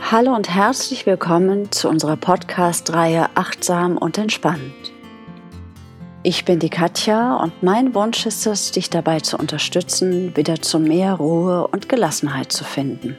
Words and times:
Hallo 0.00 0.34
und 0.34 0.48
herzlich 0.48 1.04
willkommen 1.04 1.72
zu 1.72 1.88
unserer 1.88 2.16
Podcast-Reihe 2.16 3.28
Achtsam 3.34 3.98
und 3.98 4.18
Entspannt. 4.18 4.92
Ich 6.22 6.44
bin 6.44 6.60
die 6.60 6.70
Katja 6.70 7.36
und 7.36 7.62
mein 7.62 7.92
Wunsch 7.94 8.24
ist 8.24 8.46
es, 8.46 8.70
dich 8.70 8.88
dabei 8.88 9.20
zu 9.20 9.36
unterstützen, 9.36 10.36
wieder 10.36 10.62
zu 10.62 10.78
mehr 10.78 11.14
Ruhe 11.14 11.66
und 11.66 11.88
Gelassenheit 11.88 12.52
zu 12.52 12.62
finden. 12.62 13.16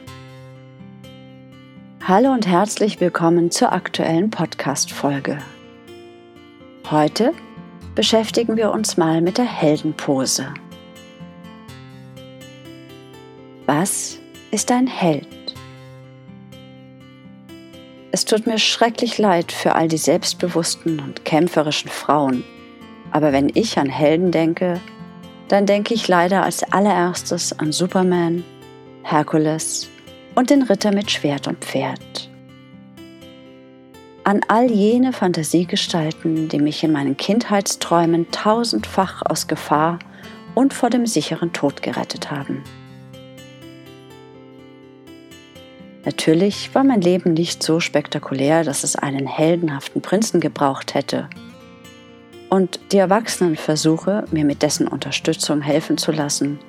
Hallo 2.07 2.31
und 2.31 2.47
herzlich 2.47 3.01
willkommen 3.01 3.51
zur 3.51 3.73
aktuellen 3.73 4.29
Podcast-Folge. 4.29 5.39
Heute 6.89 7.33
beschäftigen 7.95 8.55
wir 8.55 8.71
uns 8.71 8.95
mal 8.95 9.21
mit 9.21 9.37
der 9.37 9.45
Heldenpose. 9.45 10.53
Was 13.65 14.19
ist 14.51 14.71
ein 14.71 14.87
Held? 14.87 15.36
Es 18.17 18.25
tut 18.25 18.47
mir 18.47 18.57
schrecklich 18.57 19.19
leid 19.19 19.51
für 19.51 19.75
all 19.75 19.87
die 19.87 19.99
selbstbewussten 19.99 20.99
und 20.99 21.23
kämpferischen 21.23 21.91
Frauen. 21.91 22.43
Aber 23.11 23.31
wenn 23.31 23.51
ich 23.53 23.77
an 23.77 23.89
Helden 23.89 24.31
denke, 24.31 24.81
dann 25.49 25.67
denke 25.67 25.93
ich 25.93 26.07
leider 26.07 26.41
als 26.41 26.63
allererstes 26.63 27.59
an 27.59 27.71
Superman, 27.71 28.43
Herkules 29.03 29.87
und 30.33 30.49
den 30.49 30.63
Ritter 30.63 30.91
mit 30.91 31.11
Schwert 31.11 31.47
und 31.47 31.63
Pferd. 31.63 32.31
An 34.23 34.41
all 34.47 34.71
jene 34.71 35.13
Fantasiegestalten, 35.13 36.49
die 36.49 36.59
mich 36.59 36.83
in 36.83 36.93
meinen 36.93 37.17
Kindheitsträumen 37.17 38.31
tausendfach 38.31 39.21
aus 39.29 39.47
Gefahr 39.47 39.99
und 40.55 40.73
vor 40.73 40.89
dem 40.89 41.05
sicheren 41.05 41.53
Tod 41.53 41.83
gerettet 41.83 42.31
haben. 42.31 42.63
Natürlich 46.07 46.73
war 46.73 46.85
mein 46.85 47.01
Leben 47.01 47.33
nicht 47.33 47.61
so 47.61 47.81
spektakulär, 47.81 48.63
dass 48.63 48.85
es 48.85 48.95
einen 48.95 49.27
heldenhaften 49.27 50.01
Prinzen 50.01 50.39
gebraucht 50.39 50.93
hätte. 50.93 51.27
Und 52.49 52.79
die 52.93 52.97
Erwachsenenversuche, 52.97 54.23
mir 54.31 54.45
mit 54.45 54.61
dessen 54.61 54.87
Unterstützung 54.87 55.59
helfen 55.59 55.97
zu 55.97 56.13
lassen, 56.13 56.59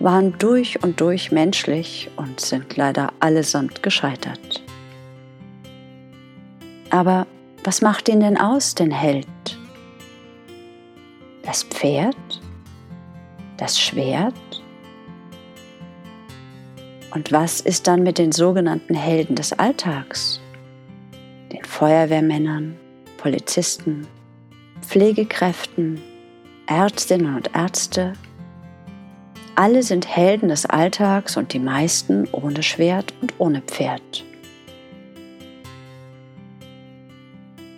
waren 0.00 0.36
durch 0.40 0.82
und 0.82 1.00
durch 1.00 1.30
menschlich 1.30 2.10
und 2.16 2.40
sind 2.40 2.76
leider 2.76 3.12
allesamt 3.20 3.84
gescheitert. 3.84 4.64
Aber 6.90 7.28
was 7.62 7.80
macht 7.80 8.08
ihn 8.08 8.18
denn 8.18 8.36
aus, 8.36 8.74
den 8.74 8.90
Held? 8.90 9.28
Das 11.44 11.62
Pferd? 11.62 12.16
Das 13.56 13.80
Schwert? 13.80 14.34
Und 17.14 17.30
was 17.30 17.60
ist 17.60 17.86
dann 17.86 18.02
mit 18.02 18.18
den 18.18 18.32
sogenannten 18.32 18.94
Helden 18.94 19.36
des 19.36 19.52
Alltags? 19.52 20.40
Den 21.52 21.64
Feuerwehrmännern, 21.64 22.76
Polizisten, 23.18 24.08
Pflegekräften, 24.82 26.02
Ärztinnen 26.66 27.36
und 27.36 27.54
Ärzte. 27.54 28.14
Alle 29.54 29.84
sind 29.84 30.08
Helden 30.08 30.48
des 30.48 30.66
Alltags 30.66 31.36
und 31.36 31.52
die 31.52 31.60
meisten 31.60 32.26
ohne 32.32 32.64
Schwert 32.64 33.14
und 33.20 33.34
ohne 33.38 33.62
Pferd. 33.62 34.24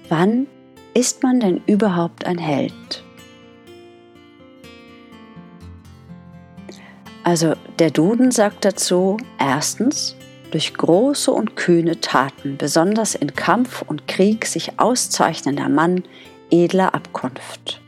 Wann 0.09 0.47
ist 0.95 1.23
man 1.23 1.41
denn 1.41 1.61
überhaupt 1.67 2.25
ein 2.25 2.39
Held? 2.39 3.05
Also 7.27 7.55
der 7.81 7.91
Duden 7.91 8.31
sagt 8.31 8.65
dazu, 8.65 9.17
erstens, 9.41 10.15
durch 10.53 10.75
große 10.75 11.33
und 11.33 11.57
kühne 11.57 12.01
Taten, 12.01 12.57
besonders 12.57 13.17
in 13.17 13.35
Kampf 13.35 13.83
und 13.83 14.07
Krieg, 14.07 14.47
sich 14.47 14.79
auszeichnender 14.79 15.69
Mann 15.69 16.05
edler 16.53 16.95
Abkunft. 16.95 17.81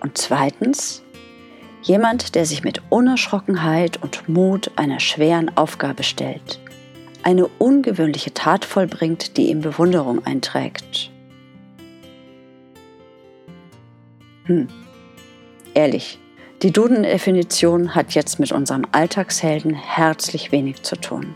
Und 0.00 0.18
zweitens, 0.18 1.02
jemand, 1.80 2.34
der 2.34 2.44
sich 2.44 2.62
mit 2.62 2.82
Unerschrockenheit 2.90 4.02
und 4.02 4.28
Mut 4.28 4.72
einer 4.76 5.00
schweren 5.00 5.56
Aufgabe 5.56 6.02
stellt, 6.02 6.60
eine 7.22 7.46
ungewöhnliche 7.46 8.34
Tat 8.34 8.66
vollbringt, 8.66 9.38
die 9.38 9.48
ihm 9.48 9.62
Bewunderung 9.62 10.26
einträgt. 10.26 11.10
Hm, 14.44 14.68
ehrlich, 15.72 16.18
die 16.62 16.72
Duden-Definition 16.72 17.94
hat 17.94 18.12
jetzt 18.12 18.40
mit 18.40 18.50
unserem 18.50 18.84
Alltagshelden 18.90 19.74
herzlich 19.74 20.50
wenig 20.50 20.82
zu 20.82 20.96
tun. 20.96 21.34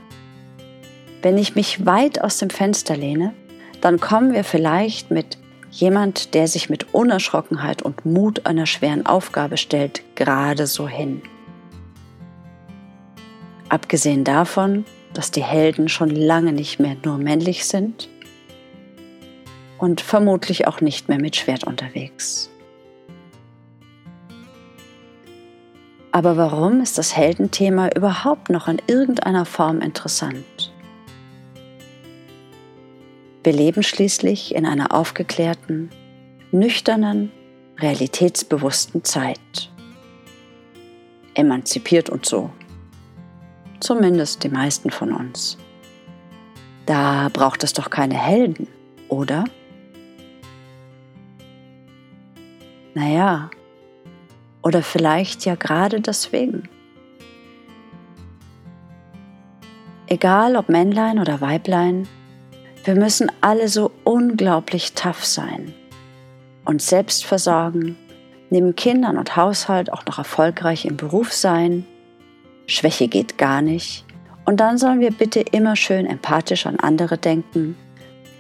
Wenn 1.22 1.38
ich 1.38 1.54
mich 1.54 1.86
weit 1.86 2.20
aus 2.20 2.38
dem 2.38 2.50
Fenster 2.50 2.96
lehne, 2.96 3.32
dann 3.80 4.00
kommen 4.00 4.32
wir 4.32 4.42
vielleicht 4.42 5.12
mit 5.12 5.38
jemand, 5.70 6.34
der 6.34 6.48
sich 6.48 6.68
mit 6.68 6.92
Unerschrockenheit 6.92 7.82
und 7.82 8.04
Mut 8.04 8.46
einer 8.46 8.66
schweren 8.66 9.06
Aufgabe 9.06 9.56
stellt, 9.56 10.02
gerade 10.16 10.66
so 10.66 10.88
hin. 10.88 11.22
Abgesehen 13.68 14.24
davon, 14.24 14.84
dass 15.14 15.30
die 15.30 15.44
Helden 15.44 15.88
schon 15.88 16.10
lange 16.10 16.52
nicht 16.52 16.80
mehr 16.80 16.96
nur 17.04 17.18
männlich 17.18 17.64
sind 17.64 18.08
und 19.78 20.00
vermutlich 20.00 20.66
auch 20.66 20.80
nicht 20.80 21.08
mehr 21.08 21.18
mit 21.18 21.36
Schwert 21.36 21.64
unterwegs. 21.64 22.51
Aber 26.14 26.36
warum 26.36 26.82
ist 26.82 26.98
das 26.98 27.16
Heldenthema 27.16 27.88
überhaupt 27.96 28.50
noch 28.50 28.68
in 28.68 28.80
irgendeiner 28.86 29.46
Form 29.46 29.80
interessant? 29.80 30.72
Wir 33.42 33.54
leben 33.54 33.82
schließlich 33.82 34.54
in 34.54 34.66
einer 34.66 34.94
aufgeklärten, 34.94 35.90
nüchternen, 36.52 37.32
realitätsbewussten 37.78 39.02
Zeit. 39.04 39.70
Emanzipiert 41.34 42.10
und 42.10 42.26
so. 42.26 42.50
Zumindest 43.80 44.44
die 44.44 44.50
meisten 44.50 44.90
von 44.90 45.12
uns. 45.12 45.56
Da 46.84 47.30
braucht 47.32 47.64
es 47.64 47.72
doch 47.72 47.88
keine 47.88 48.18
Helden, 48.18 48.68
oder? 49.08 49.44
Naja, 52.94 53.50
oder 54.62 54.82
vielleicht 54.82 55.44
ja 55.44 55.56
gerade 55.56 56.00
deswegen. 56.00 56.68
Egal 60.06 60.56
ob 60.56 60.68
Männlein 60.68 61.18
oder 61.18 61.40
Weiblein, 61.40 62.06
wir 62.84 62.94
müssen 62.94 63.30
alle 63.40 63.68
so 63.68 63.92
unglaublich 64.04 64.92
tough 64.92 65.24
sein, 65.24 65.72
uns 66.64 66.86
selbst 66.88 67.24
versorgen, 67.24 67.96
neben 68.50 68.76
Kindern 68.76 69.18
und 69.18 69.36
Haushalt 69.36 69.92
auch 69.92 70.04
noch 70.04 70.18
erfolgreich 70.18 70.84
im 70.84 70.96
Beruf 70.96 71.32
sein. 71.32 71.86
Schwäche 72.66 73.08
geht 73.08 73.38
gar 73.38 73.62
nicht. 73.62 74.04
Und 74.44 74.58
dann 74.58 74.76
sollen 74.76 75.00
wir 75.00 75.12
bitte 75.12 75.40
immer 75.40 75.76
schön 75.76 76.04
empathisch 76.04 76.66
an 76.66 76.78
andere 76.80 77.16
denken, 77.16 77.76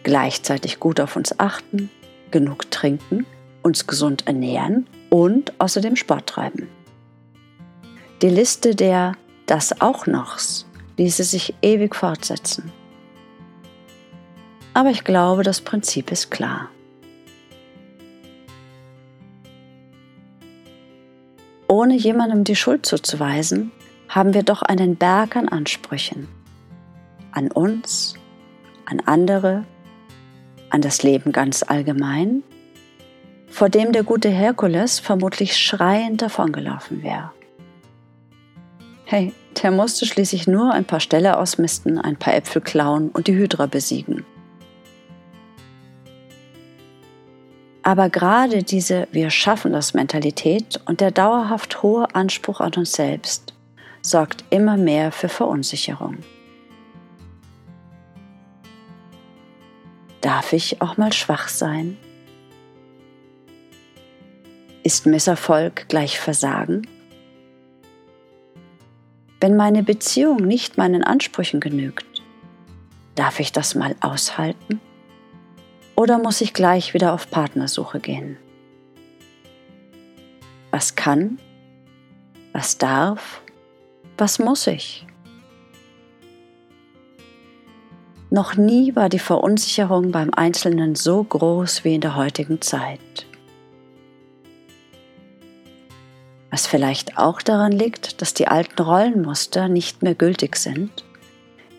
gleichzeitig 0.02 0.80
gut 0.80 1.00
auf 1.00 1.14
uns 1.16 1.38
achten, 1.38 1.90
genug 2.32 2.70
trinken, 2.70 3.24
uns 3.62 3.86
gesund 3.86 4.26
ernähren 4.26 4.86
und 5.12 5.60
außerdem 5.60 5.94
Sport 5.94 6.26
treiben. 6.26 6.68
Die 8.22 8.30
Liste 8.30 8.74
der 8.74 9.12
Das 9.44 9.82
auch 9.82 10.06
nochs 10.06 10.64
ließe 10.96 11.24
sich 11.24 11.54
ewig 11.60 11.94
fortsetzen. 11.94 12.72
Aber 14.72 14.88
ich 14.88 15.04
glaube, 15.04 15.42
das 15.42 15.60
Prinzip 15.60 16.10
ist 16.10 16.30
klar. 16.30 16.70
Ohne 21.68 21.94
jemandem 21.94 22.44
die 22.44 22.56
Schuld 22.56 22.86
zuzuweisen, 22.86 23.70
haben 24.08 24.32
wir 24.32 24.44
doch 24.44 24.62
einen 24.62 24.96
Berg 24.96 25.36
an 25.36 25.48
Ansprüchen. 25.48 26.26
An 27.32 27.50
uns, 27.50 28.14
an 28.86 29.00
andere, 29.00 29.64
an 30.70 30.80
das 30.80 31.02
Leben 31.02 31.32
ganz 31.32 31.62
allgemein 31.62 32.42
vor 33.52 33.68
dem 33.68 33.92
der 33.92 34.02
gute 34.02 34.30
Herkules 34.30 34.98
vermutlich 34.98 35.56
schreiend 35.58 36.22
davongelaufen 36.22 37.02
wäre. 37.02 37.30
Hey, 39.04 39.34
der 39.62 39.70
musste 39.70 40.06
schließlich 40.06 40.46
nur 40.46 40.72
ein 40.72 40.86
paar 40.86 41.00
Ställe 41.00 41.36
ausmisten, 41.36 41.98
ein 41.98 42.16
paar 42.16 42.34
Äpfel 42.34 42.62
klauen 42.62 43.10
und 43.10 43.26
die 43.26 43.34
Hydra 43.34 43.66
besiegen. 43.66 44.24
Aber 47.82 48.08
gerade 48.08 48.62
diese 48.62 49.06
Wir 49.12 49.28
schaffen 49.28 49.72
das 49.72 49.92
Mentalität 49.92 50.80
und 50.86 51.00
der 51.02 51.10
dauerhaft 51.10 51.82
hohe 51.82 52.14
Anspruch 52.14 52.60
an 52.60 52.72
uns 52.74 52.92
selbst 52.92 53.52
sorgt 54.00 54.44
immer 54.48 54.78
mehr 54.78 55.12
für 55.12 55.28
Verunsicherung. 55.28 56.18
Darf 60.22 60.54
ich 60.54 60.80
auch 60.80 60.96
mal 60.96 61.12
schwach 61.12 61.48
sein? 61.48 61.98
Ist 64.82 65.06
Misserfolg 65.06 65.88
gleich 65.88 66.18
Versagen? 66.18 66.86
Wenn 69.40 69.56
meine 69.56 69.82
Beziehung 69.82 70.38
nicht 70.38 70.78
meinen 70.78 71.04
Ansprüchen 71.04 71.60
genügt, 71.60 72.12
Darf 73.14 73.40
ich 73.40 73.52
das 73.52 73.74
mal 73.74 73.94
aushalten? 74.00 74.80
Oder 75.96 76.18
muss 76.18 76.40
ich 76.40 76.54
gleich 76.54 76.94
wieder 76.94 77.12
auf 77.12 77.30
Partnersuche 77.30 78.00
gehen? 78.00 78.38
Was 80.70 80.94
kann? 80.94 81.38
Was 82.52 82.78
darf? 82.78 83.42
Was 84.16 84.38
muss 84.38 84.66
ich? 84.66 85.06
Noch 88.30 88.56
nie 88.56 88.96
war 88.96 89.10
die 89.10 89.18
Verunsicherung 89.18 90.10
beim 90.10 90.32
Einzelnen 90.32 90.94
so 90.94 91.22
groß 91.22 91.84
wie 91.84 91.94
in 91.94 92.00
der 92.00 92.16
heutigen 92.16 92.62
Zeit. 92.62 93.26
Was 96.52 96.66
vielleicht 96.66 97.16
auch 97.16 97.40
daran 97.40 97.72
liegt, 97.72 98.20
dass 98.20 98.34
die 98.34 98.46
alten 98.46 98.82
Rollenmuster 98.82 99.68
nicht 99.68 100.02
mehr 100.02 100.14
gültig 100.14 100.56
sind, 100.56 101.02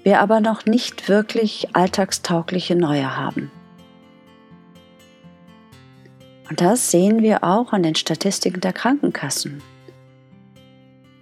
wir 0.01 0.19
aber 0.19 0.41
noch 0.41 0.65
nicht 0.65 1.07
wirklich 1.07 1.67
alltagstaugliche 1.73 2.75
neue 2.75 3.15
haben. 3.15 3.51
Und 6.49 6.59
das 6.59 6.89
sehen 6.89 7.21
wir 7.21 7.43
auch 7.43 7.71
an 7.71 7.83
den 7.83 7.93
Statistiken 7.93 8.61
der 8.61 8.73
Krankenkassen. 8.73 9.61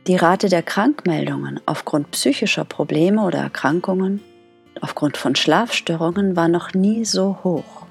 Die 0.07 0.15
Rate 0.15 0.47
der 0.47 0.63
Krankmeldungen 0.63 1.59
aufgrund 1.65 2.09
psychischer 2.12 2.63
Probleme 2.63 3.21
oder 3.21 3.39
Erkrankungen 3.39 4.21
aufgrund 4.80 5.18
von 5.18 5.36
Schlafstörungen 5.36 6.38
war 6.38 6.47
noch 6.47 6.74
nie 6.74 7.04
so 7.04 7.38
hoch. 7.44 7.86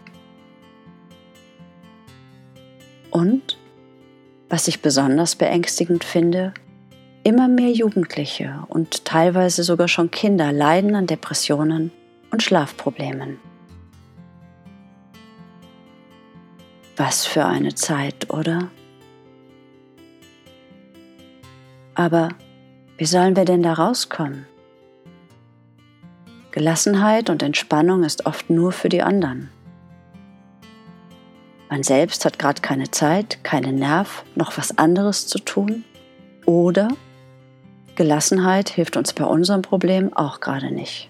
Und, 3.10 3.59
was 4.50 4.66
ich 4.66 4.82
besonders 4.82 5.36
beängstigend 5.36 6.02
finde, 6.04 6.52
immer 7.22 7.48
mehr 7.48 7.70
Jugendliche 7.70 8.64
und 8.68 9.04
teilweise 9.04 9.62
sogar 9.62 9.88
schon 9.88 10.10
Kinder 10.10 10.52
leiden 10.52 10.94
an 10.96 11.06
Depressionen 11.06 11.92
und 12.32 12.42
Schlafproblemen. 12.42 13.38
Was 16.96 17.24
für 17.24 17.46
eine 17.46 17.74
Zeit, 17.74 18.28
oder? 18.30 18.68
Aber 21.94 22.30
wie 22.98 23.06
sollen 23.06 23.36
wir 23.36 23.44
denn 23.44 23.62
da 23.62 23.74
rauskommen? 23.74 24.46
Gelassenheit 26.50 27.30
und 27.30 27.42
Entspannung 27.42 28.02
ist 28.02 28.26
oft 28.26 28.50
nur 28.50 28.72
für 28.72 28.88
die 28.88 29.02
anderen. 29.02 29.48
Man 31.70 31.82
selbst 31.84 32.24
hat 32.24 32.38
gerade 32.38 32.60
keine 32.60 32.90
Zeit, 32.90 33.42
keinen 33.44 33.76
Nerv, 33.76 34.24
noch 34.34 34.58
was 34.58 34.76
anderes 34.76 35.26
zu 35.28 35.38
tun. 35.38 35.84
Oder 36.44 36.88
Gelassenheit 37.94 38.68
hilft 38.68 38.96
uns 38.96 39.12
bei 39.12 39.24
unserem 39.24 39.62
Problem 39.62 40.12
auch 40.12 40.40
gerade 40.40 40.72
nicht. 40.72 41.08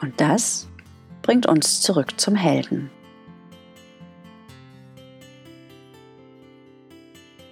Und 0.00 0.20
das 0.20 0.68
bringt 1.22 1.46
uns 1.46 1.80
zurück 1.80 2.20
zum 2.20 2.36
Helden. 2.36 2.90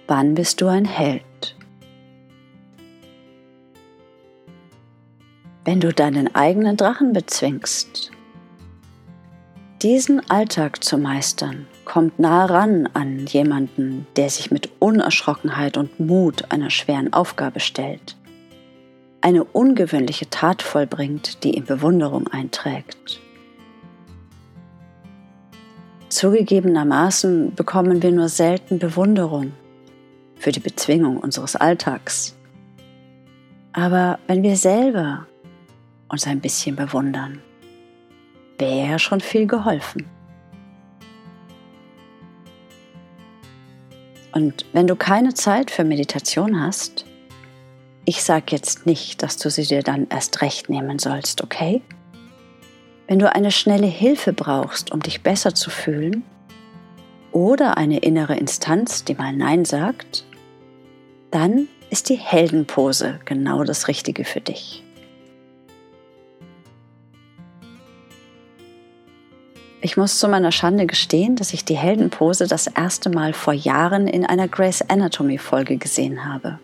Wann 0.07 0.33
bist 0.33 0.61
du 0.61 0.67
ein 0.67 0.85
Held? 0.85 1.23
wenn 5.65 5.79
du 5.79 5.91
deinen 5.91 6.33
eigenen 6.35 6.77
Drachen 6.77 7.11
bezwingst. 7.11 8.11
Diesen 9.85 10.27
Alltag 10.31 10.83
zu 10.83 10.97
meistern 10.97 11.67
kommt 11.85 12.17
nah 12.17 12.45
ran 12.45 12.89
an 12.95 13.27
jemanden, 13.27 14.07
der 14.15 14.31
sich 14.31 14.49
mit 14.49 14.71
Unerschrockenheit 14.79 15.77
und 15.77 15.99
Mut 15.99 16.51
einer 16.51 16.71
schweren 16.71 17.13
Aufgabe 17.13 17.59
stellt, 17.59 18.17
eine 19.21 19.43
ungewöhnliche 19.43 20.27
Tat 20.31 20.63
vollbringt, 20.63 21.43
die 21.43 21.55
ihm 21.55 21.65
Bewunderung 21.65 22.27
einträgt. 22.27 23.21
Zugegebenermaßen 26.09 27.53
bekommen 27.53 28.01
wir 28.01 28.11
nur 28.11 28.29
selten 28.29 28.79
Bewunderung 28.79 29.51
für 30.35 30.51
die 30.51 30.61
Bezwingung 30.61 31.17
unseres 31.17 31.55
Alltags. 31.55 32.35
Aber 33.71 34.17
wenn 34.25 34.41
wir 34.41 34.55
selber 34.55 35.27
uns 36.09 36.25
ein 36.25 36.41
bisschen 36.41 36.75
bewundern. 36.75 37.39
Wäre 38.57 38.99
schon 38.99 39.21
viel 39.21 39.47
geholfen. 39.47 40.09
Und 44.31 44.65
wenn 44.73 44.87
du 44.87 44.95
keine 44.95 45.33
Zeit 45.33 45.71
für 45.71 45.83
Meditation 45.83 46.61
hast, 46.61 47.05
ich 48.05 48.23
sage 48.23 48.45
jetzt 48.49 48.85
nicht, 48.85 49.23
dass 49.23 49.37
du 49.37 49.49
sie 49.49 49.65
dir 49.65 49.81
dann 49.81 50.07
erst 50.09 50.41
recht 50.41 50.69
nehmen 50.69 50.99
sollst, 50.99 51.43
okay? 51.43 51.81
Wenn 53.07 53.19
du 53.19 53.31
eine 53.31 53.51
schnelle 53.51 53.87
Hilfe 53.87 54.33
brauchst, 54.33 54.91
um 54.91 55.01
dich 55.01 55.23
besser 55.23 55.55
zu 55.55 55.69
fühlen, 55.69 56.23
oder 57.35 57.77
eine 57.77 57.99
innere 57.99 58.37
Instanz, 58.37 59.03
die 59.03 59.13
mal 59.13 59.35
Nein 59.35 59.65
sagt, 59.65 60.23
dann 61.31 61.67
ist 61.89 62.07
die 62.07 62.15
Heldenpose 62.15 63.19
genau 63.25 63.65
das 63.65 63.89
Richtige 63.89 64.23
für 64.23 64.39
dich. 64.39 64.84
Ich 69.85 69.97
muss 69.97 70.17
zu 70.17 70.27
meiner 70.27 70.51
Schande 70.51 70.87
gestehen, 70.87 71.35
dass 71.35 71.53
ich 71.53 71.63
die 71.63 71.77
Heldenpose 71.77 72.47
das 72.47 72.65
erste 72.65 73.11
Mal 73.11 73.33
vor 73.33 73.53
Jahren 73.53 74.07
in 74.07 74.25
einer 74.25 74.47
Grace 74.47 74.81
Anatomy 74.81 75.37
Folge 75.37 75.77
gesehen 75.77 76.25
habe. 76.25 76.57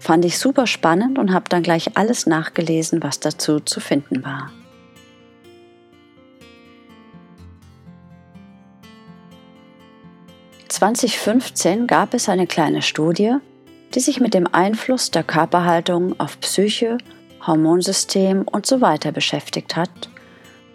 Fand 0.00 0.24
ich 0.24 0.36
super 0.36 0.66
spannend 0.66 1.20
und 1.20 1.32
habe 1.32 1.48
dann 1.48 1.62
gleich 1.62 1.96
alles 1.96 2.26
nachgelesen, 2.26 3.04
was 3.04 3.20
dazu 3.20 3.60
zu 3.60 3.78
finden 3.78 4.24
war. 4.24 4.50
(2015) 10.66 11.86
gab 11.86 12.14
es 12.14 12.28
eine 12.28 12.48
kleine 12.48 12.82
Studie, 12.82 13.36
die 13.94 14.00
sich 14.00 14.18
mit 14.18 14.34
dem 14.34 14.52
Einfluss 14.52 15.12
der 15.12 15.22
Körperhaltung 15.22 16.18
auf 16.18 16.40
Psyche, 16.40 16.98
Hormonsystem 17.46 18.42
und 18.42 18.66
so 18.66 18.80
weiter 18.80 19.12
beschäftigt 19.12 19.76
hat 19.76 20.11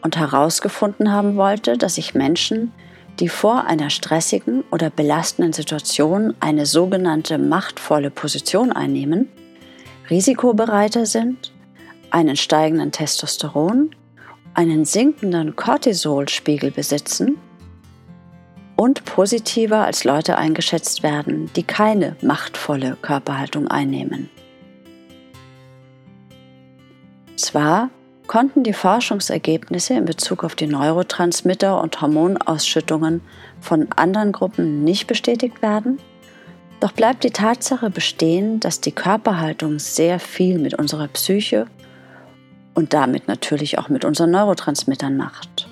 und 0.07 0.15
herausgefunden 0.15 1.11
haben 1.11 1.35
wollte, 1.35 1.77
dass 1.77 1.95
sich 1.95 2.15
Menschen, 2.15 2.71
die 3.19 3.27
vor 3.27 3.65
einer 3.65 3.89
stressigen 3.89 4.63
oder 4.71 4.89
belastenden 4.89 5.51
Situation 5.51 6.33
eine 6.39 6.65
sogenannte 6.65 7.37
machtvolle 7.37 8.09
Position 8.09 8.71
einnehmen, 8.71 9.27
risikobereiter 10.09 11.05
sind, 11.05 11.51
einen 12.09 12.37
steigenden 12.37 12.93
Testosteron, 12.93 13.91
einen 14.53 14.85
sinkenden 14.85 15.57
Cortisolspiegel 15.57 16.71
besitzen 16.71 17.35
und 18.77 19.03
positiver 19.03 19.83
als 19.83 20.05
Leute 20.05 20.37
eingeschätzt 20.37 21.03
werden, 21.03 21.51
die 21.57 21.63
keine 21.63 22.15
machtvolle 22.21 22.95
Körperhaltung 23.01 23.67
einnehmen. 23.67 24.29
Zwar 27.35 27.89
konnten 28.27 28.63
die 28.63 28.73
Forschungsergebnisse 28.73 29.95
in 29.95 30.05
Bezug 30.05 30.43
auf 30.43 30.55
die 30.55 30.67
Neurotransmitter 30.67 31.81
und 31.81 32.01
Hormonausschüttungen 32.01 33.21
von 33.61 33.87
anderen 33.95 34.31
Gruppen 34.31 34.83
nicht 34.83 35.07
bestätigt 35.07 35.61
werden, 35.61 35.99
doch 36.79 36.91
bleibt 36.91 37.23
die 37.23 37.31
Tatsache 37.31 37.89
bestehen, 37.89 38.59
dass 38.59 38.81
die 38.81 38.91
Körperhaltung 38.91 39.79
sehr 39.79 40.19
viel 40.19 40.59
mit 40.59 40.75
unserer 40.75 41.07
Psyche 41.07 41.65
und 42.75 42.93
damit 42.93 43.27
natürlich 43.27 43.79
auch 43.79 43.89
mit 43.89 44.05
unseren 44.05 44.31
Neurotransmittern 44.31 45.17
macht. 45.17 45.67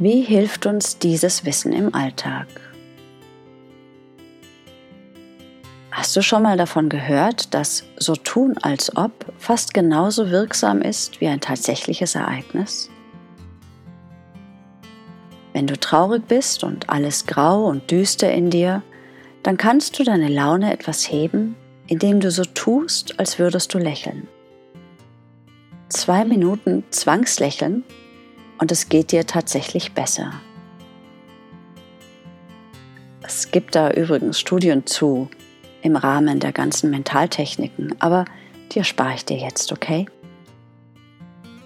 Wie 0.00 0.22
hilft 0.22 0.66
uns 0.66 0.98
dieses 0.98 1.44
Wissen 1.44 1.72
im 1.72 1.94
Alltag? 1.94 2.69
Hast 6.10 6.16
du 6.16 6.22
schon 6.22 6.42
mal 6.42 6.56
davon 6.56 6.88
gehört, 6.88 7.54
dass 7.54 7.84
so 7.96 8.16
tun 8.16 8.58
als 8.62 8.96
ob 8.96 9.12
fast 9.38 9.72
genauso 9.72 10.28
wirksam 10.28 10.82
ist 10.82 11.20
wie 11.20 11.28
ein 11.28 11.40
tatsächliches 11.40 12.16
Ereignis? 12.16 12.90
Wenn 15.52 15.68
du 15.68 15.78
traurig 15.78 16.26
bist 16.26 16.64
und 16.64 16.90
alles 16.90 17.26
grau 17.26 17.66
und 17.66 17.92
düster 17.92 18.32
in 18.32 18.50
dir, 18.50 18.82
dann 19.44 19.56
kannst 19.56 20.00
du 20.00 20.02
deine 20.02 20.26
Laune 20.26 20.72
etwas 20.72 21.08
heben, 21.08 21.54
indem 21.86 22.18
du 22.18 22.32
so 22.32 22.42
tust, 22.42 23.20
als 23.20 23.38
würdest 23.38 23.72
du 23.72 23.78
lächeln. 23.78 24.26
Zwei 25.90 26.24
Minuten 26.24 26.82
Zwangslächeln 26.90 27.84
und 28.58 28.72
es 28.72 28.88
geht 28.88 29.12
dir 29.12 29.28
tatsächlich 29.28 29.92
besser. 29.92 30.32
Es 33.22 33.52
gibt 33.52 33.76
da 33.76 33.92
übrigens 33.92 34.40
Studien 34.40 34.86
zu, 34.86 35.30
im 35.82 35.96
Rahmen 35.96 36.40
der 36.40 36.52
ganzen 36.52 36.90
Mentaltechniken, 36.90 37.94
aber 38.00 38.24
die 38.72 38.78
erspare 38.78 39.14
ich 39.14 39.24
dir 39.24 39.36
jetzt, 39.36 39.72
okay? 39.72 40.06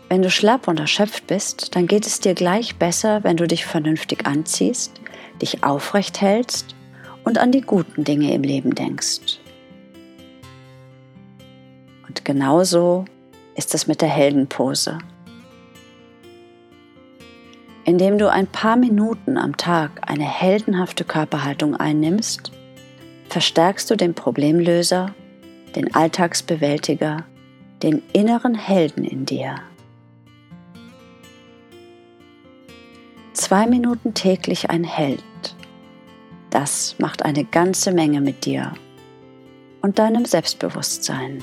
Wenn 0.09 0.23
du 0.23 0.31
schlapp 0.31 0.69
und 0.69 0.79
erschöpft 0.79 1.27
bist, 1.27 1.75
dann 1.75 1.87
geht 1.87 2.07
es 2.07 2.21
dir 2.21 2.35
gleich 2.35 2.77
besser, 2.77 3.25
wenn 3.25 3.37
du 3.37 3.47
dich 3.47 3.65
vernünftig 3.65 4.27
anziehst, 4.27 5.01
dich 5.41 5.65
aufrecht 5.65 6.21
hältst 6.21 6.75
und 7.25 7.39
an 7.39 7.53
die 7.53 7.63
guten 7.63 8.05
Dinge 8.05 8.33
im 8.33 8.43
Leben 8.43 8.75
denkst. 8.75 9.41
Und 12.07 12.25
genauso 12.25 13.07
ist 13.57 13.75
es 13.75 13.87
mit 13.87 14.03
der 14.03 14.09
Heldenpose. 14.09 14.99
Indem 17.85 18.19
du 18.19 18.31
ein 18.31 18.47
paar 18.47 18.77
Minuten 18.77 19.37
am 19.37 19.57
Tag 19.57 20.09
eine 20.09 20.25
heldenhafte 20.25 21.05
Körperhaltung 21.05 21.77
einnimmst, 21.77 22.53
verstärkst 23.35 23.91
du 23.91 23.97
den 23.97 24.15
Problemlöser, 24.15 25.13
den 25.75 25.93
Alltagsbewältiger, 25.93 27.25
den 27.83 28.01
inneren 28.13 28.55
Helden 28.55 29.03
in 29.03 29.27
dir. 29.27 29.57
Zwei 33.33 33.67
Minuten 33.67 34.15
täglich 34.15 34.71
ein 34.71 34.85
Held. 34.85 35.25
Das 36.51 36.95
macht 37.01 37.25
eine 37.25 37.43
ganze 37.45 37.91
Menge 37.91 38.21
mit 38.21 38.45
dir 38.45 38.73
und 39.83 39.99
deinem 39.99 40.27
Selbstbewusstsein. 40.27 41.43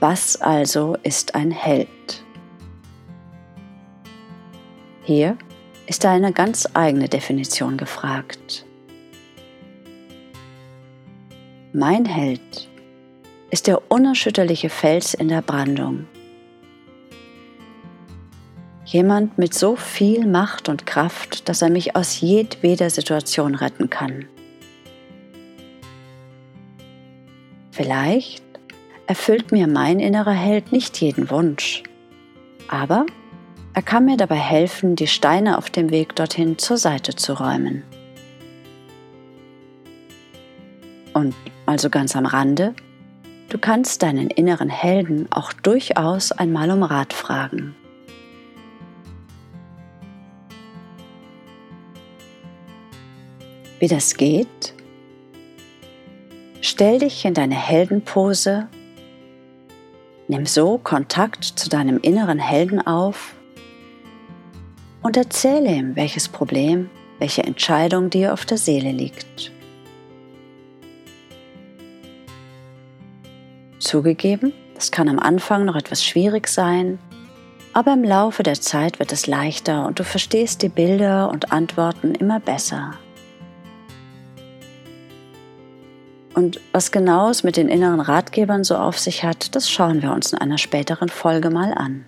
Was 0.00 0.40
also 0.40 0.96
ist 1.02 1.34
ein 1.34 1.50
Held? 1.50 2.24
Hier 5.02 5.36
ist 5.90 6.06
eine 6.06 6.32
ganz 6.32 6.68
eigene 6.72 7.08
Definition 7.08 7.76
gefragt. 7.76 8.64
Mein 11.72 12.04
Held 12.04 12.68
ist 13.50 13.66
der 13.66 13.90
unerschütterliche 13.90 14.70
Fels 14.70 15.14
in 15.14 15.26
der 15.26 15.42
Brandung. 15.42 16.06
Jemand 18.84 19.36
mit 19.36 19.52
so 19.52 19.74
viel 19.74 20.28
Macht 20.28 20.68
und 20.68 20.86
Kraft, 20.86 21.48
dass 21.48 21.60
er 21.60 21.70
mich 21.70 21.96
aus 21.96 22.20
jedweder 22.20 22.88
Situation 22.88 23.56
retten 23.56 23.90
kann. 23.90 24.26
Vielleicht 27.72 28.44
erfüllt 29.08 29.50
mir 29.50 29.66
mein 29.66 29.98
innerer 29.98 30.30
Held 30.30 30.70
nicht 30.70 31.00
jeden 31.00 31.30
Wunsch, 31.30 31.82
aber 32.68 33.06
er 33.74 33.82
kann 33.82 34.04
mir 34.04 34.16
dabei 34.16 34.36
helfen, 34.36 34.96
die 34.96 35.06
Steine 35.06 35.58
auf 35.58 35.70
dem 35.70 35.90
Weg 35.90 36.16
dorthin 36.16 36.58
zur 36.58 36.76
Seite 36.76 37.14
zu 37.14 37.34
räumen. 37.34 37.82
Und 41.12 41.34
also 41.66 41.90
ganz 41.90 42.14
am 42.16 42.26
Rande, 42.26 42.74
du 43.48 43.58
kannst 43.58 44.02
deinen 44.02 44.30
inneren 44.30 44.68
Helden 44.68 45.26
auch 45.30 45.52
durchaus 45.52 46.32
einmal 46.32 46.70
um 46.70 46.82
Rat 46.82 47.12
fragen. 47.12 47.74
Wie 53.78 53.88
das 53.88 54.16
geht? 54.16 54.74
Stell 56.60 56.98
dich 56.98 57.24
in 57.24 57.34
deine 57.34 57.54
Heldenpose 57.54 58.68
Nimm 60.30 60.46
so 60.46 60.78
Kontakt 60.78 61.42
zu 61.42 61.68
deinem 61.68 61.98
inneren 61.98 62.38
Helden 62.38 62.86
auf 62.86 63.34
und 65.10 65.16
erzähle 65.16 65.74
ihm, 65.74 65.96
welches 65.96 66.28
Problem, 66.28 66.88
welche 67.18 67.42
Entscheidung 67.42 68.10
dir 68.10 68.32
auf 68.32 68.44
der 68.44 68.58
Seele 68.58 68.92
liegt. 68.92 69.50
Zugegeben, 73.80 74.52
das 74.76 74.92
kann 74.92 75.08
am 75.08 75.18
Anfang 75.18 75.64
noch 75.64 75.74
etwas 75.74 76.04
schwierig 76.04 76.46
sein, 76.46 77.00
aber 77.72 77.92
im 77.92 78.04
Laufe 78.04 78.44
der 78.44 78.54
Zeit 78.60 79.00
wird 79.00 79.10
es 79.10 79.26
leichter 79.26 79.84
und 79.84 79.98
du 79.98 80.04
verstehst 80.04 80.62
die 80.62 80.68
Bilder 80.68 81.28
und 81.28 81.50
Antworten 81.50 82.14
immer 82.14 82.38
besser. 82.38 82.92
Und 86.34 86.60
was 86.70 86.92
genau 86.92 87.30
es 87.30 87.42
mit 87.42 87.56
den 87.56 87.68
inneren 87.68 87.98
Ratgebern 87.98 88.62
so 88.62 88.76
auf 88.76 88.96
sich 88.96 89.24
hat, 89.24 89.56
das 89.56 89.68
schauen 89.68 90.02
wir 90.02 90.12
uns 90.12 90.32
in 90.32 90.38
einer 90.38 90.58
späteren 90.58 91.08
Folge 91.08 91.50
mal 91.50 91.74
an. 91.74 92.06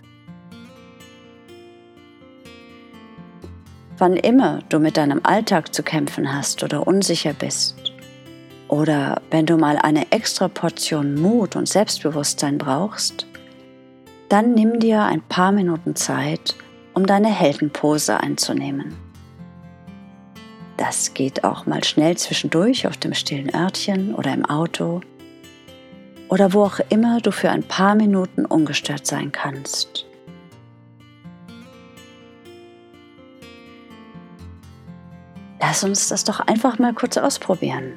Wann 4.03 4.17
immer 4.17 4.59
du 4.69 4.81
mit 4.81 4.97
deinem 4.97 5.21
Alltag 5.23 5.73
zu 5.73 5.85
kämpfen 5.85 6.35
hast 6.35 6.65
oder 6.65 6.89
unsicher 6.89 7.35
bist, 7.35 7.93
oder 8.67 9.23
wenn 9.31 9.47
du 9.47 9.57
mal 9.57 9.79
eine 9.79 10.11
extra 10.11 10.49
Portion 10.49 11.15
Mut 11.15 11.55
und 11.55 11.69
Selbstbewusstsein 11.69 12.59
brauchst, 12.59 13.29
dann 14.29 14.55
nimm 14.55 14.81
dir 14.81 15.05
ein 15.05 15.23
paar 15.23 15.53
Minuten 15.53 15.95
Zeit, 15.95 16.57
um 16.95 17.07
deine 17.07 17.29
Heldenpose 17.29 18.19
einzunehmen. 18.19 18.97
Das 20.79 21.15
geht 21.15 21.45
auch 21.45 21.67
mal 21.67 21.85
schnell 21.85 22.17
zwischendurch 22.17 22.89
auf 22.89 22.97
dem 22.97 23.15
stillen 23.15 23.55
Örtchen 23.55 24.17
oder 24.17 24.35
im 24.35 24.45
Auto 24.45 25.01
oder 26.29 26.53
wo 26.53 26.65
auch 26.65 26.81
immer 26.89 27.21
du 27.21 27.31
für 27.31 27.51
ein 27.51 27.63
paar 27.63 27.95
Minuten 27.95 28.47
ungestört 28.47 29.07
sein 29.07 29.31
kannst. 29.31 30.07
Lass 35.63 35.85
uns 35.85 36.09
das 36.09 36.25
doch 36.25 36.41
einfach 36.41 36.81
mal 36.81 36.93
kurz 36.93 37.17
ausprobieren. 37.17 37.93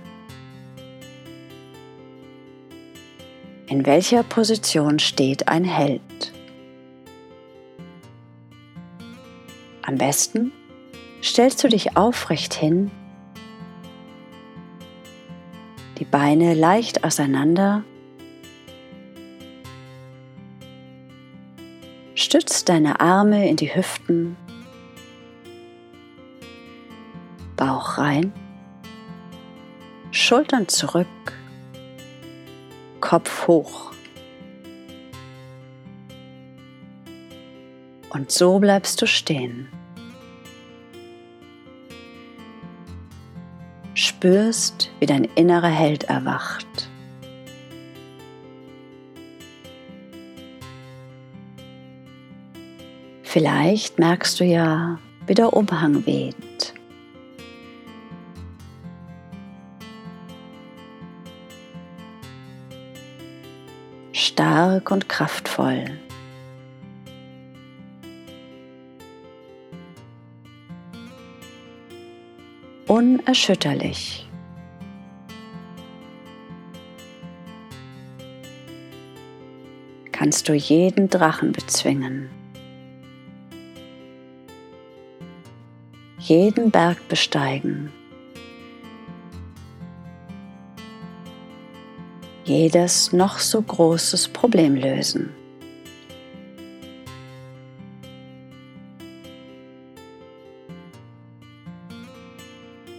In 3.68 3.88
welcher 3.88 4.22
Position 4.22 5.00
steht 5.00 5.48
ein 5.48 5.64
Held? 5.64 6.32
Am 9.82 9.98
besten 9.98 10.52
stellst 11.24 11.64
du 11.64 11.68
dich 11.68 11.98
aufrecht 11.98 12.54
hin, 12.54 12.92
die 15.98 16.06
Beine 16.06 16.54
leicht 16.54 17.04
auseinander, 17.04 17.84
stützt 22.14 22.70
deine 22.70 23.00
Arme 23.00 23.50
in 23.50 23.56
die 23.56 23.76
Hüften, 23.76 24.38
Rein, 27.98 28.34
Schultern 30.12 30.68
zurück, 30.68 31.08
Kopf 33.02 33.48
hoch. 33.48 33.92
Und 38.10 38.32
so 38.32 38.60
bleibst 38.60 39.02
du 39.02 39.08
stehen. 39.08 39.68
spürst, 44.25 44.92
wie 45.00 45.06
dein 45.06 45.24
innerer 45.24 45.70
Held 45.70 46.06
erwacht. 46.06 46.90
Vielleicht 53.24 54.00
merkst 54.00 54.40
du 54.40 54.46
ja, 54.46 55.00
wie 55.28 55.34
der 55.34 55.54
Umhang 55.54 56.06
weht. 56.06 56.74
Stark 64.36 64.92
und 64.92 65.08
kraftvoll. 65.08 65.86
unerschütterlich. 72.88 74.27
Kannst 80.12 80.50
du 80.50 80.54
jeden 80.54 81.10
Drachen 81.10 81.54
bezwingen, 81.54 82.30
jeden 86.20 86.72
Berg 86.72 87.08
besteigen, 87.08 87.89
jedes 92.46 93.12
noch 93.12 93.40
so 93.40 93.62
großes 93.62 94.30
Problem 94.30 94.75
lösen. 94.75 95.34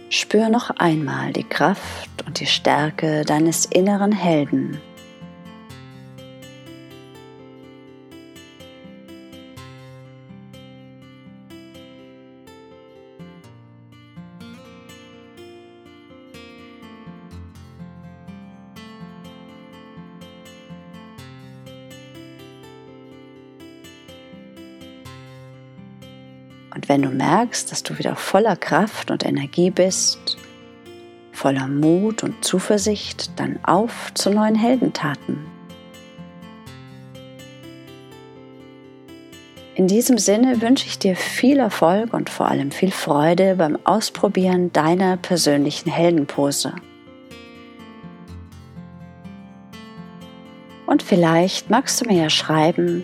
Spür 0.09 0.49
noch 0.49 0.69
einmal 0.71 1.31
die 1.31 1.43
Kraft 1.43 2.25
und 2.25 2.39
die 2.39 2.45
Stärke 2.45 3.23
deines 3.23 3.65
inneren 3.65 4.11
Helden. 4.11 4.79
Wenn 26.97 27.03
du 27.03 27.09
merkst, 27.09 27.71
dass 27.71 27.83
du 27.83 27.99
wieder 27.99 28.15
voller 28.15 28.55
Kraft 28.55 29.11
und 29.11 29.23
Energie 29.23 29.69
bist, 29.69 30.35
voller 31.31 31.67
Mut 31.67 32.23
und 32.23 32.43
Zuversicht, 32.43 33.39
dann 33.39 33.59
auf 33.61 34.11
zu 34.15 34.31
neuen 34.31 34.55
Heldentaten. 34.55 35.45
In 39.75 39.85
diesem 39.85 40.17
Sinne 40.17 40.59
wünsche 40.59 40.87
ich 40.87 40.97
dir 40.97 41.15
viel 41.15 41.59
Erfolg 41.59 42.15
und 42.15 42.31
vor 42.31 42.47
allem 42.47 42.71
viel 42.71 42.89
Freude 42.89 43.57
beim 43.57 43.77
Ausprobieren 43.83 44.73
deiner 44.73 45.17
persönlichen 45.17 45.91
Heldenpose. 45.91 46.73
Und 50.87 51.03
vielleicht 51.03 51.69
magst 51.69 52.01
du 52.01 52.05
mir 52.05 52.23
ja 52.23 52.29
schreiben, 52.31 53.03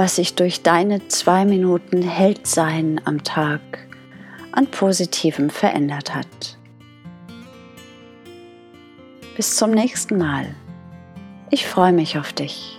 was 0.00 0.16
sich 0.16 0.34
durch 0.34 0.62
deine 0.62 1.08
zwei 1.08 1.44
Minuten 1.44 2.00
Heldsein 2.00 3.02
am 3.04 3.22
Tag 3.22 3.60
an 4.50 4.66
Positivem 4.66 5.50
verändert 5.50 6.14
hat. 6.14 6.56
Bis 9.36 9.56
zum 9.56 9.72
nächsten 9.72 10.16
Mal. 10.16 10.54
Ich 11.50 11.66
freue 11.66 11.92
mich 11.92 12.16
auf 12.16 12.32
dich. 12.32 12.78